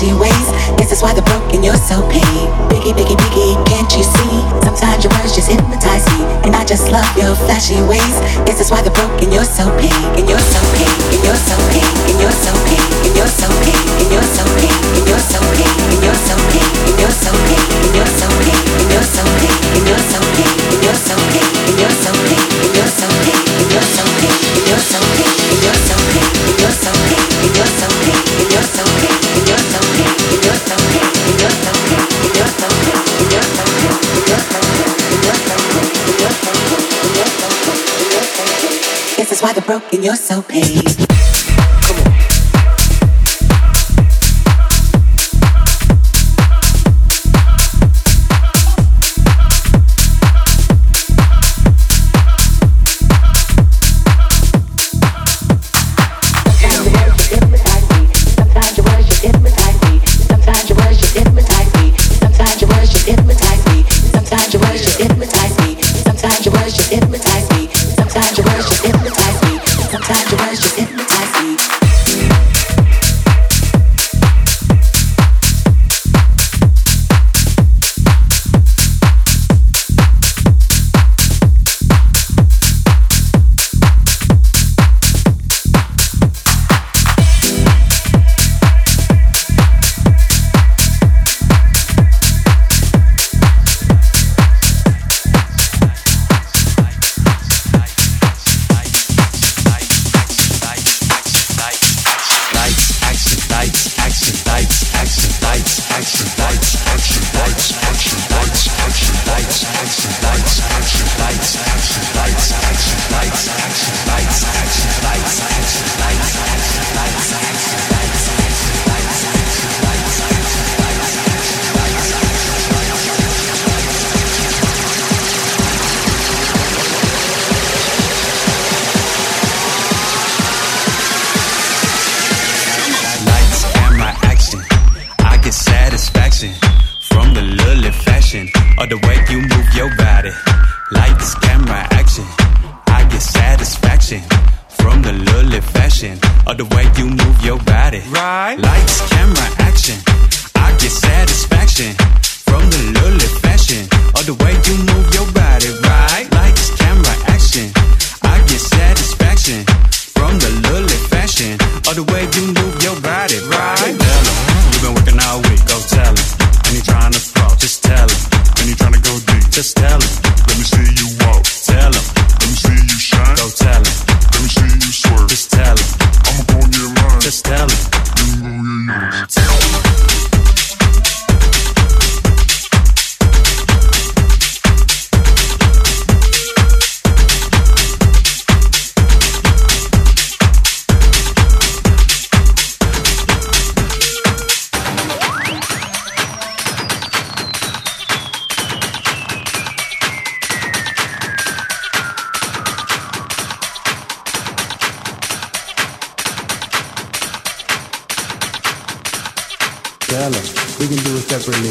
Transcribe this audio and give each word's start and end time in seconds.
flashy 0.00 0.16
ways. 0.16 0.46
Guess 0.78 0.88
that's 0.88 1.02
why 1.02 1.12
they're 1.12 1.26
broken, 1.26 1.62
you're 1.62 1.76
so 1.76 2.00
paid. 2.08 2.48
Biggie, 2.72 2.94
biggie, 2.96 3.16
biggie, 3.16 3.54
can't 3.66 3.90
you 3.92 4.02
see? 4.02 4.34
Sometimes 4.64 5.04
your 5.04 5.12
words 5.20 5.34
just 5.34 5.50
hypnotize 5.50 6.06
me. 6.16 6.24
And 6.44 6.56
I 6.56 6.64
just 6.64 6.90
love 6.90 7.04
your 7.16 7.34
flashy 7.44 7.80
ways. 7.84 8.16
Guess 8.46 8.58
that's 8.58 8.70
why 8.70 8.80
they're 8.82 8.94
broken, 8.94 9.30
you're 9.32 9.44
so 9.44 9.68
paid. 9.76 9.92
And 10.16 10.28
you're 10.28 10.40
so 10.40 10.60
paid. 10.72 10.94
And 11.12 11.20
you're 11.20 11.36
so 11.36 11.56
paid. 11.68 11.84
And 12.08 12.16
you're 12.16 12.32
so 12.32 12.52
paid. 12.64 12.80
And 13.04 13.16
you're 13.16 13.28
so 13.28 13.48
paid. 13.60 13.82
And 14.00 14.08
you're 14.08 14.24
so 14.24 14.44
paid. 14.56 14.78
And 14.96 15.06
you're 15.08 15.20
so 15.20 15.36
paid. 15.44 15.74
And 15.92 16.00
you're 16.00 16.16
so 16.16 16.36
paid. 16.48 16.72
And 16.80 16.96
you're 16.96 17.12
so 17.12 17.28
paid. 17.28 17.28
And 17.28 17.28
you're 17.28 17.28
so 17.28 17.30
paid. 17.44 17.66
And 17.84 17.92
you're 17.94 18.12
so 18.16 18.28
paid. 18.40 18.62
And 18.80 19.09
why 39.42 39.52
they're 39.52 39.62
broken, 39.64 40.02
you're 40.02 40.16
so 40.16 40.42
paid. 40.42 41.09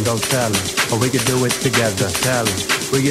Not 0.10 0.18
trying 0.26 0.82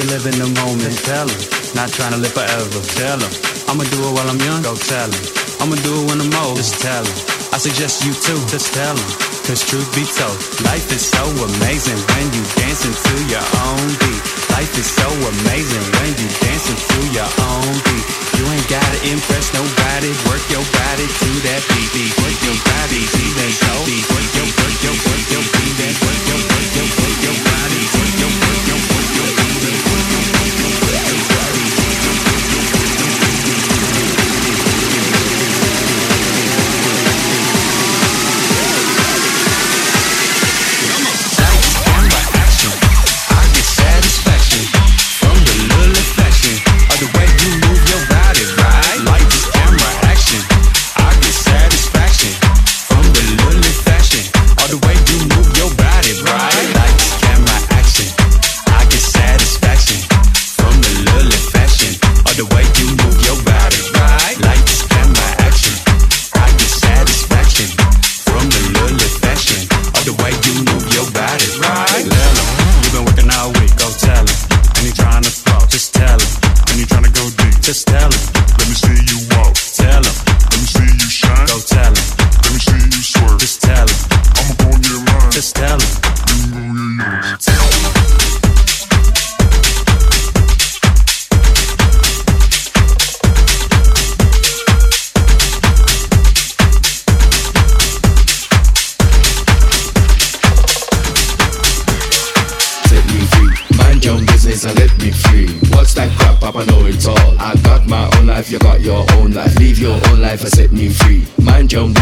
to 0.03 0.11
live 0.11 0.27
in 0.27 0.35
the 0.35 0.51
moment, 0.59 0.91
tell 1.07 1.31
him, 1.31 1.39
not 1.77 1.87
tryna 1.95 2.19
live 2.19 2.35
forever. 2.35 2.81
Tell 2.99 3.15
them. 3.15 3.31
I'ma 3.71 3.87
do 3.87 4.03
it 4.03 4.11
while 4.11 4.27
I'm 4.27 4.35
young. 4.43 4.59
Go 4.65 4.75
tell 4.75 5.07
them. 5.07 5.23
I'ma 5.63 5.79
do 5.79 5.95
it 5.95 6.11
when 6.11 6.19
I'm 6.19 6.27
old. 6.43 6.59
Just 6.59 6.83
tell 6.83 7.05
them. 7.05 7.15
I 7.55 7.57
suggest 7.61 8.03
you 8.03 8.11
too. 8.11 8.35
Just 8.51 8.75
tell 8.75 8.97
them. 8.97 9.07
Cause 9.47 9.63
truth 9.63 9.87
be 9.95 10.03
told, 10.05 10.35
life 10.67 10.91
is 10.91 11.01
so 11.01 11.23
amazing 11.23 11.95
when 11.95 12.25
you 12.35 12.43
dancing 12.59 12.91
to 12.91 13.15
your 13.31 13.47
own 13.63 13.87
beat. 14.03 14.19
Life 14.59 14.75
is 14.75 14.91
so 14.91 15.07
amazing 15.07 15.85
when 16.03 16.11
you 16.19 16.27
dancing 16.43 16.77
to 16.77 16.99
your 17.15 17.31
own 17.47 17.79
beat. 17.87 18.05
You 18.37 18.43
ain't 18.49 18.67
gotta 18.67 18.99
impress 19.07 19.55
nobody. 19.55 20.11
Work 20.27 20.43
your 20.51 20.65
body 20.67 21.07
to 21.07 21.29
that 21.47 21.63
beat. 21.71 21.89
beat. 21.95 22.11
Work 22.19 22.37
your 22.43 22.59
body 22.59 23.01
to 23.07 23.23
that 23.39 23.53
beat. 23.87 24.03
Work 24.11 24.29
your, 24.35 24.51
work 24.51 24.77
your, 24.83 24.95
work 24.99 25.23
your 25.31 25.45
beat. 25.47 25.71
Work 25.79 25.79
your, 25.79 25.95
work 26.03 26.21
your, 26.27 26.43
work 26.43 26.48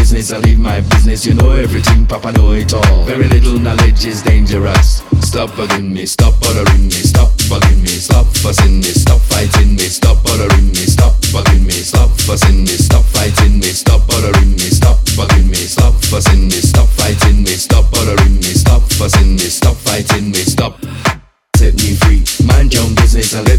business 0.08 0.32
and 0.32 0.44
let 0.44 0.56
me 0.56 0.60
free. 0.68 0.98
What's 1.40 1.62
that 1.64 1.88
crap, 1.88 2.08
Papa? 2.08 2.32
Know 2.32 2.52
it 2.52 2.72
all. 2.74 3.04
Very 3.04 3.28
little 3.28 3.58
knowledge 3.58 4.04
is 4.04 4.22
dangerous. 4.22 5.02
Stop 5.20 5.50
bugging 5.50 5.92
me, 5.92 6.06
stop 6.06 6.34
ordering 6.46 6.84
me, 6.84 6.90
stop, 6.90 7.30
bully 7.48 7.76
me, 7.76 7.88
stop, 7.88 8.26
fuss 8.26 8.60
in 8.64 8.78
me, 8.78 8.92
stop 8.92 9.20
fighting, 9.20 9.74
me, 9.74 9.88
stop, 9.88 10.18
ordering 10.30 10.68
me, 10.68 10.84
stop, 10.86 11.14
bottling 11.32 11.64
me, 11.64 11.72
stop, 11.72 12.10
fuss 12.20 12.42
in 12.48 12.64
me, 12.64 12.76
stop 12.76 13.04
fighting, 13.04 13.58
me, 13.58 13.70
stop, 13.72 14.02
ordering 14.14 14.52
me, 14.52 14.68
stop, 14.68 14.98
bottling 15.16 15.48
me, 15.48 15.56
stop, 15.56 15.94
fuss 16.04 16.26
in 16.32 16.44
me, 16.44 16.60
stop 16.60 16.88
fighting, 16.88 17.42
me, 17.42 17.54
stop, 17.56 17.86
ordering 17.96 18.36
me, 18.36 18.52
stop, 18.54 18.82
fuss 18.92 19.14
in 19.20 19.34
me, 19.34 19.48
stop, 19.48 19.76
fighting, 19.76 20.30
me, 20.30 20.42
stop 20.44 20.80
Set 21.56 21.74
me 21.74 21.96
free, 21.96 22.22
Mind 22.46 22.72
your 22.72 22.84
own 22.84 22.94
business, 22.94 23.34
I 23.34 23.58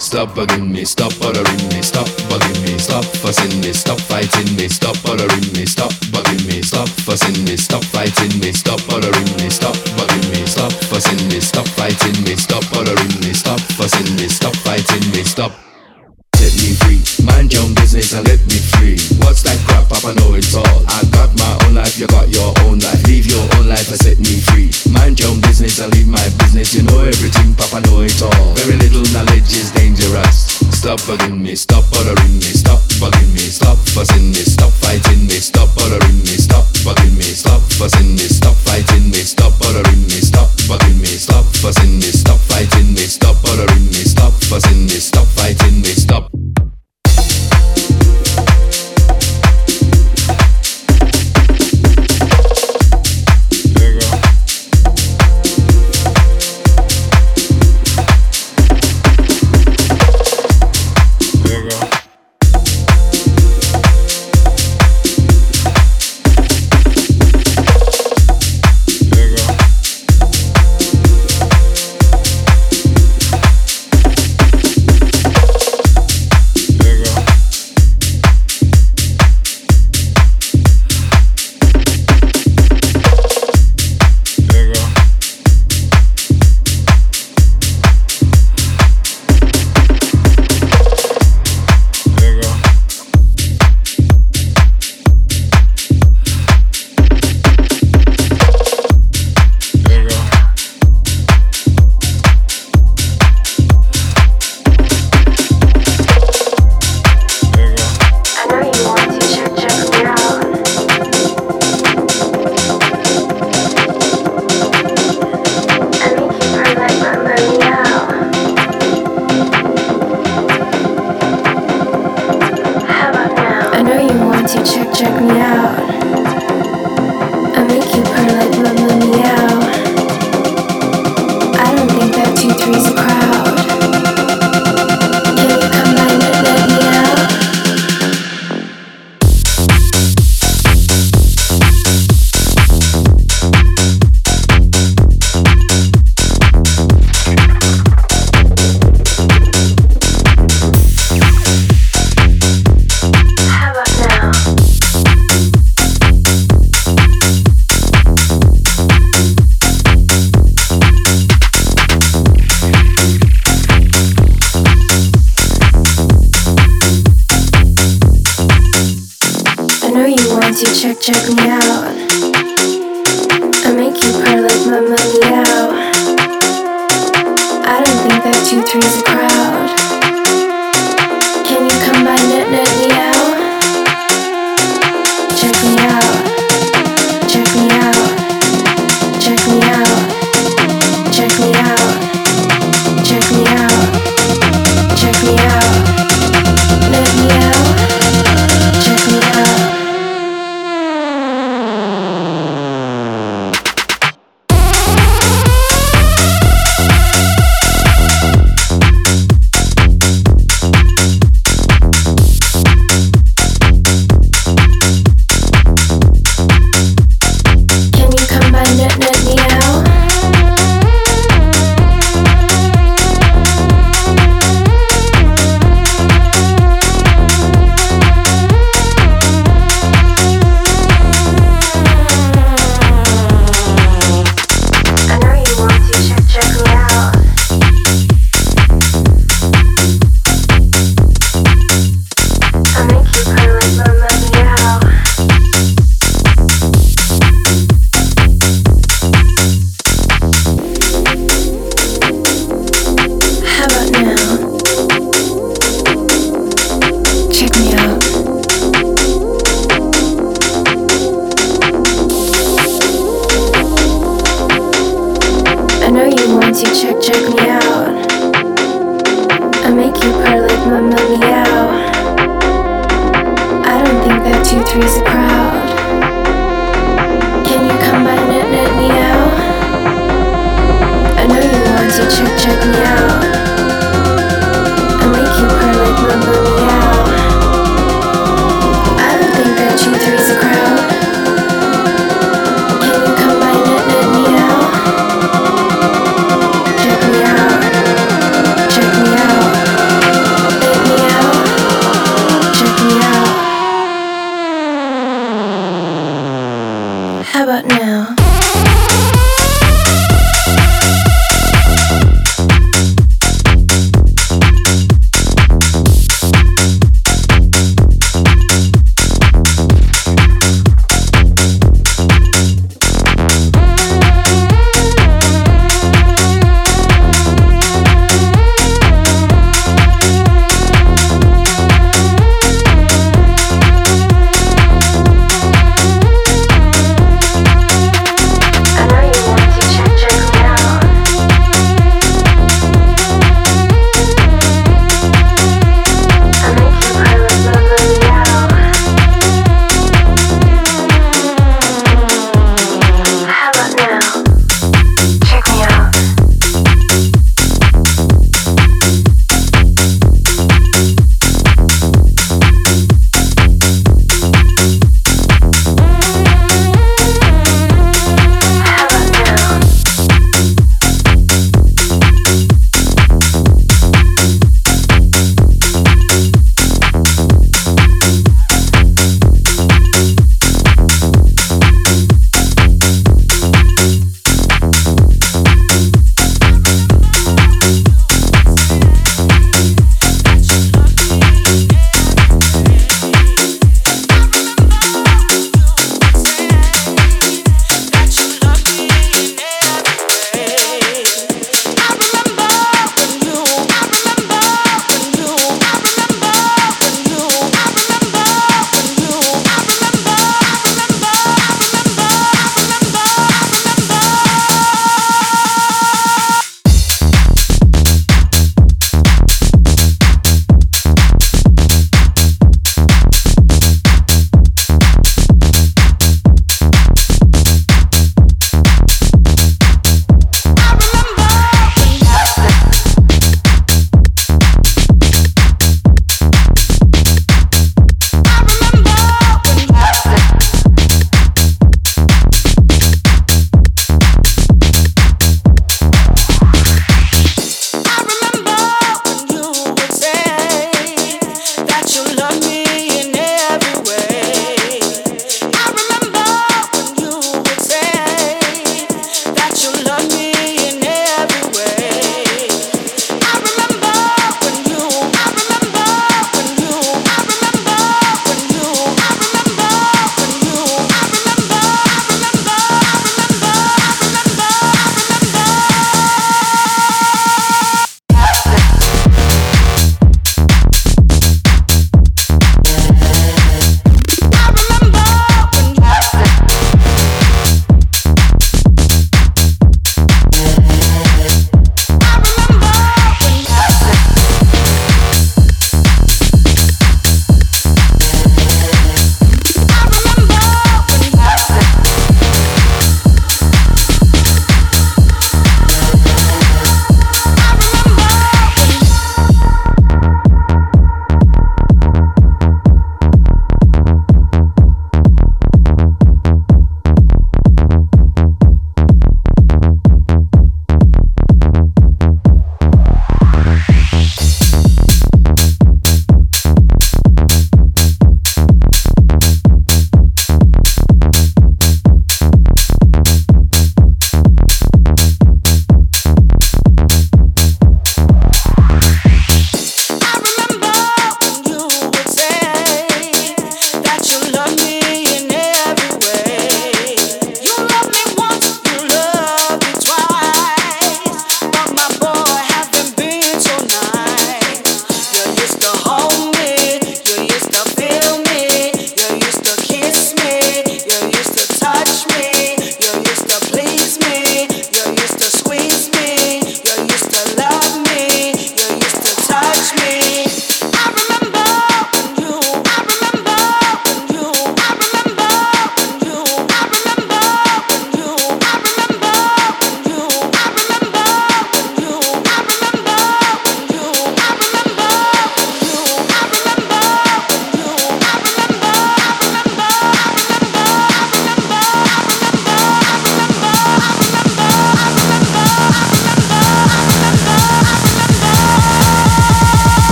Stop 0.00 0.30
bugging 0.30 0.70
me, 0.70 0.84
stop 0.84 1.12
bothering 1.18 1.68
me, 1.68 1.82
stop 1.82 2.06
bugging 2.30 2.62
me, 2.62 2.78
stop 2.78 3.04
fussing 3.04 3.60
me, 3.60 3.72
stop 3.72 4.00
fighting 4.00 4.56
me, 4.56 4.68
stop 4.68 4.96
bothering 5.02 5.52
me, 5.52 5.66
stop 5.66 5.90
bugging 6.14 6.46
me, 6.46 6.62
stop 6.62 6.88
fussing 6.88 7.44
me, 7.44 7.56
stop 7.56 7.82
fighting 7.82 8.40
me, 8.40 8.52
stop 8.52 8.80
bothering 8.86 9.36
me, 9.36 9.50
stop 9.50 9.74
bugging 9.98 10.30
me, 10.30 10.46
stop 10.46 10.72
fussing 10.72 11.28
me, 11.28 11.40
stop 11.40 11.66
fighting 11.66 12.24
me, 12.24 12.36
stop 12.36 12.62
bothering 12.70 13.20
me, 13.20 13.32
stop 13.34 13.60
fussing 13.74 14.16
me, 14.16 14.28
stop 14.28 14.54
fighting 14.56 15.10
me, 15.10 15.24
stop 15.24 15.67
set 16.48 16.64
me 16.64 16.72
free. 16.80 17.00
Mind 17.24 17.52
your 17.52 17.62
own 17.62 17.74
business 17.74 18.12
and 18.12 18.26
let 18.26 18.40
me 18.48 18.58
free. 18.72 18.96
What's 19.20 19.42
that 19.42 19.58
crap? 19.66 19.88
Papa 19.88 20.14
know 20.16 20.34
it 20.34 20.48
all. 20.54 20.80
I 20.88 21.04
got 21.12 21.30
my 21.36 21.52
own 21.64 21.74
life, 21.74 21.98
you 21.98 22.06
got 22.06 22.28
your 22.28 22.52
own 22.64 22.78
life. 22.80 23.02
Leave 23.06 23.26
your 23.26 23.44
own 23.56 23.68
life 23.68 23.88
and 23.88 24.00
set 24.00 24.18
me 24.18 24.40
free. 24.48 24.70
Mind 24.90 25.20
your 25.20 25.30
own 25.30 25.40
business 25.40 25.78
and 25.80 25.92
leave 25.92 26.08
my 26.08 26.24
business. 26.40 26.74
You 26.74 26.82
know 26.84 27.00
everything, 27.04 27.54
Papa 27.54 27.84
know 27.88 28.00
it 28.00 28.16
all. 28.22 28.54
Very 28.56 28.76
little 28.80 29.04
knowledge 29.12 29.52
is 29.52 29.70
dangerous. 29.72 30.58
Stop 30.72 31.00
bugging 31.04 31.42
me, 31.42 31.54
stop 31.54 31.84
bothering 31.90 32.38
me, 32.38 32.50
stop 32.54 32.80
bugging 33.02 33.32
me, 33.34 33.44
stop 33.50 33.76
fussing 33.92 34.30
me, 34.30 34.42
stop 34.46 34.72
fighting 34.72 35.26
me, 35.26 35.36
stop 35.42 35.68
bothering 35.74 36.18
me, 36.22 36.38
stop 36.38 36.64
bugging 36.86 37.18
me, 37.18 37.28
stop 37.34 37.60
fussing 37.76 38.14
me, 38.14 38.24
stop 38.30 38.54
fighting 38.64 39.10
me, 39.10 39.20
stop 39.20 39.58
bothering 39.58 40.02
me, 40.06 40.22
stop 40.22 40.48
bugging 40.70 41.00
me, 41.00 41.10
stop 41.18 41.44
fussing 41.60 41.98
me, 41.98 42.08
stop 42.14 42.38
fighting 42.46 42.94
me, 42.94 43.04
stop 43.10 43.36
bothering 43.42 43.86
me, 43.90 44.02
stop 44.06 44.32
fussing 44.46 44.86
me, 44.86 44.96
stop 45.02 45.26